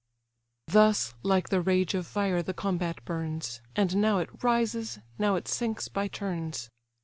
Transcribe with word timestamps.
Thus 0.67 1.13
like 1.21 1.49
the 1.49 1.61
rage 1.61 1.93
of 1.93 2.07
fire 2.07 2.41
the 2.41 2.55
combat 2.55 3.05
burns, 3.05 3.61
And 3.75 3.97
now 3.97 4.17
it 4.17 4.43
rises, 4.43 4.97
now 5.19 5.35
it 5.35 5.47
sinks 5.47 5.89
by 5.89 6.07
turns. 6.07 6.71